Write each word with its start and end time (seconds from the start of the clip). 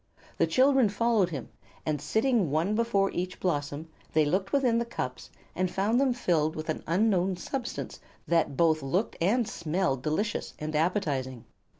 The 0.39 0.47
children 0.47 0.89
followed 0.89 1.29
him, 1.29 1.49
and 1.85 2.01
sitting 2.01 2.49
one 2.49 2.73
before 2.73 3.11
each 3.11 3.39
blossom 3.39 3.87
they 4.13 4.25
looked 4.25 4.51
within 4.51 4.79
the 4.79 4.83
cups 4.85 5.29
and 5.55 5.69
found 5.69 5.99
them 6.01 6.11
filled 6.11 6.55
with 6.55 6.69
an 6.69 6.81
unknown 6.87 7.37
substance 7.37 7.99
that 8.27 8.57
both 8.57 8.81
looked 8.81 9.15
and 9.21 9.47
smelled 9.47 10.01
delicious 10.01 10.55
and 10.57 10.75
appetizing. 10.75 11.45